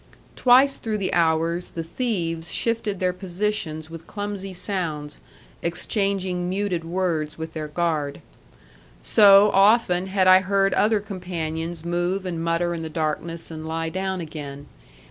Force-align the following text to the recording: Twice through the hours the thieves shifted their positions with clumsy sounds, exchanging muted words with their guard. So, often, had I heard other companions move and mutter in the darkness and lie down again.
Twice 0.35 0.77
through 0.77 0.97
the 0.97 1.13
hours 1.13 1.69
the 1.69 1.83
thieves 1.83 2.51
shifted 2.51 2.99
their 2.99 3.13
positions 3.13 3.91
with 3.91 4.07
clumsy 4.07 4.51
sounds, 4.51 5.21
exchanging 5.61 6.49
muted 6.49 6.83
words 6.83 7.37
with 7.37 7.53
their 7.53 7.67
guard. 7.67 8.19
So, 8.99 9.51
often, 9.53 10.07
had 10.07 10.25
I 10.25 10.39
heard 10.39 10.73
other 10.73 11.01
companions 11.01 11.85
move 11.85 12.25
and 12.25 12.43
mutter 12.43 12.73
in 12.73 12.81
the 12.81 12.89
darkness 12.89 13.51
and 13.51 13.67
lie 13.67 13.89
down 13.89 14.21
again. 14.21 14.65